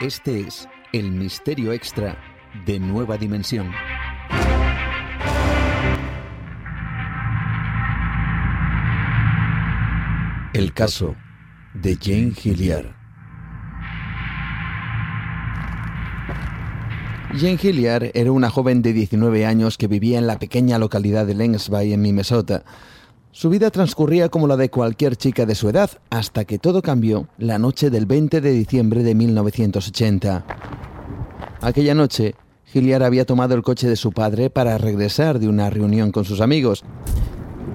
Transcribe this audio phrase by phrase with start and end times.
[0.00, 2.16] Este es el misterio extra
[2.64, 3.72] de Nueva Dimensión.
[10.54, 11.16] El caso
[11.74, 12.94] de Jane Hilliard.
[17.36, 21.34] Jane Hilliard era una joven de 19 años que vivía en la pequeña localidad de
[21.34, 22.62] Lensby en Minnesota.
[23.30, 27.28] Su vida transcurría como la de cualquier chica de su edad, hasta que todo cambió
[27.36, 30.44] la noche del 20 de diciembre de 1980.
[31.60, 32.34] Aquella noche,
[32.72, 36.40] Hilliard había tomado el coche de su padre para regresar de una reunión con sus
[36.40, 36.84] amigos.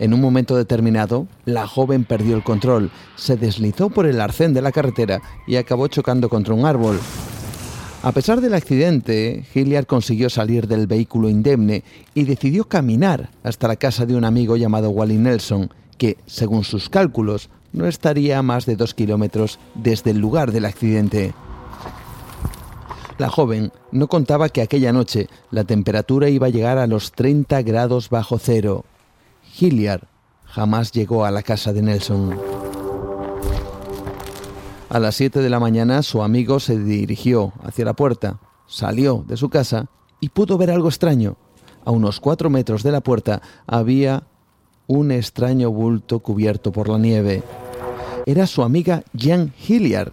[0.00, 4.62] En un momento determinado, la joven perdió el control, se deslizó por el arcén de
[4.62, 6.98] la carretera y acabó chocando contra un árbol.
[8.04, 13.76] A pesar del accidente, Hilliard consiguió salir del vehículo indemne y decidió caminar hasta la
[13.76, 18.66] casa de un amigo llamado Wally Nelson, que, según sus cálculos, no estaría a más
[18.66, 21.32] de dos kilómetros desde el lugar del accidente.
[23.16, 27.62] La joven no contaba que aquella noche la temperatura iba a llegar a los 30
[27.62, 28.84] grados bajo cero.
[29.58, 30.02] Hilliard
[30.44, 32.38] jamás llegó a la casa de Nelson.
[34.90, 39.36] A las 7 de la mañana su amigo se dirigió hacia la puerta, salió de
[39.36, 39.86] su casa
[40.20, 41.36] y pudo ver algo extraño.
[41.84, 44.24] A unos cuatro metros de la puerta había
[44.86, 47.42] un extraño bulto cubierto por la nieve.
[48.26, 50.12] Era su amiga Jan Hilliard.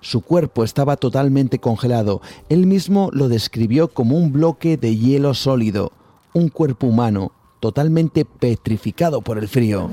[0.00, 2.22] Su cuerpo estaba totalmente congelado.
[2.48, 5.92] Él mismo lo describió como un bloque de hielo sólido,
[6.32, 9.90] un cuerpo humano totalmente petrificado por el frío.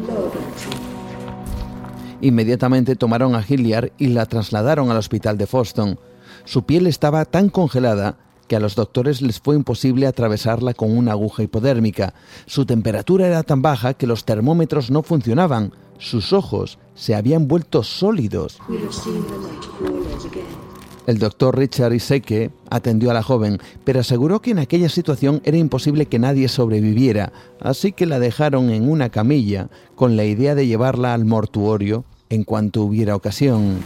[2.21, 5.99] Inmediatamente tomaron a Hilliard y la trasladaron al hospital de Foston.
[6.45, 8.17] Su piel estaba tan congelada
[8.47, 12.13] que a los doctores les fue imposible atravesarla con una aguja hipodérmica.
[12.45, 15.71] Su temperatura era tan baja que los termómetros no funcionaban.
[15.99, 18.59] Sus ojos se habían vuelto sólidos.
[21.09, 25.57] El doctor Richard Iseke atendió a la joven, pero aseguró que en aquella situación era
[25.57, 30.67] imposible que nadie sobreviviera, así que la dejaron en una camilla con la idea de
[30.67, 33.80] llevarla al mortuorio en cuanto hubiera ocasión.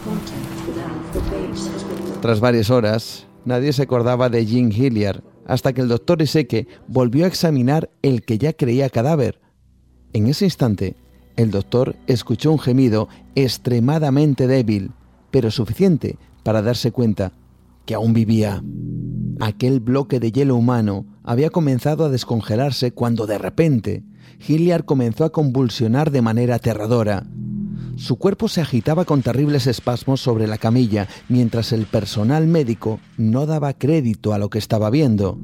[2.20, 7.24] Tras varias horas, nadie se acordaba de Jean Hilliard hasta que el doctor Iseke volvió
[7.24, 9.40] a examinar el que ya creía cadáver.
[10.12, 10.94] En ese instante,
[11.36, 14.90] el doctor escuchó un gemido extremadamente débil,
[15.34, 17.32] pero suficiente para darse cuenta
[17.86, 18.62] que aún vivía.
[19.40, 24.04] Aquel bloque de hielo humano había comenzado a descongelarse cuando de repente
[24.46, 27.26] Hilliard comenzó a convulsionar de manera aterradora.
[27.96, 33.44] Su cuerpo se agitaba con terribles espasmos sobre la camilla, mientras el personal médico no
[33.44, 35.36] daba crédito a lo que estaba viendo.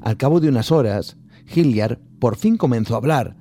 [0.00, 1.18] Al cabo de unas horas,
[1.54, 3.36] Hilliard por fin comenzó a hablar.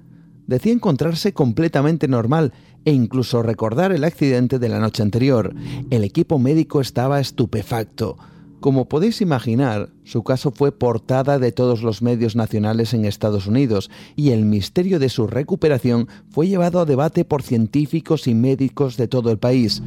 [0.48, 2.54] Decía encontrarse completamente normal
[2.86, 5.56] e incluso recordar el accidente de la noche anterior.
[5.90, 8.18] El equipo médico estaba estupefacto.
[8.59, 13.92] Como podéis imaginar, su caso fue portada de todos los medios nacionales en Estados Unidos
[14.16, 19.09] y el misterio de su recuperación fue llevado a debate por científicos y médicos de
[19.09, 19.84] todo el país.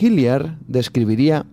[0.00, 1.44] Hilliard describiría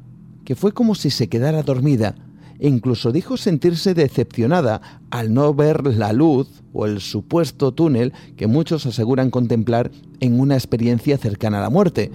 [0.46, 2.16] que fue como si se quedara dormida
[2.60, 8.86] incluso dijo sentirse decepcionada al no ver la luz o el supuesto túnel que muchos
[8.86, 12.12] aseguran contemplar en una experiencia cercana a la muerte.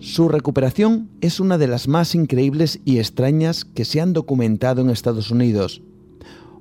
[0.00, 4.90] Su recuperación es una de las más increíbles y extrañas que se han documentado en
[4.90, 5.82] Estados Unidos.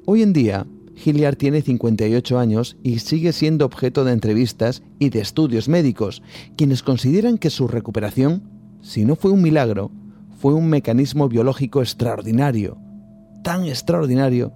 [0.05, 0.65] Hoy en día,
[1.05, 6.23] Hilliard tiene 58 años y sigue siendo objeto de entrevistas y de estudios médicos,
[6.55, 8.41] quienes consideran que su recuperación,
[8.81, 9.91] si no fue un milagro,
[10.37, 12.77] fue un mecanismo biológico extraordinario,
[13.41, 14.53] tan extraordinario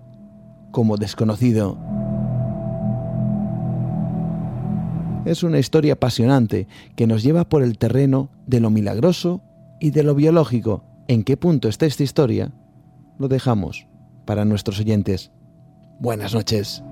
[0.72, 1.78] como desconocido.
[5.26, 9.42] Es una historia apasionante que nos lleva por el terreno de lo milagroso
[9.80, 10.84] y de lo biológico.
[11.08, 12.52] ¿En qué punto está esta historia?
[13.20, 13.88] Lo dejamos
[14.26, 15.32] para nuestros oyentes.
[16.00, 16.84] Buenas noches.